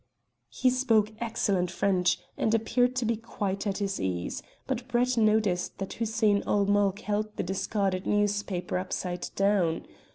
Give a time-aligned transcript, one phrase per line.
[0.49, 5.77] He spoke excellent French, and appeared to be quite at his ease, but Brett noticed
[5.77, 9.85] that Hussein ul Mulk held the discarded newspaper upside down.